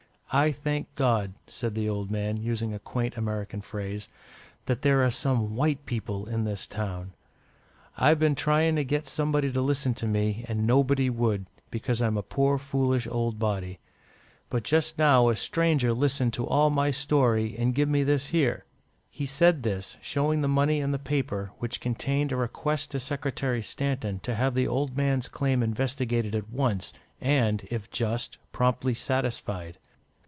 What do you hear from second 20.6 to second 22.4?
and the paper, which contained a